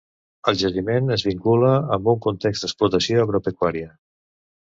[0.51, 3.93] El jaciment es vincula amb un context d'explotació agropecuària.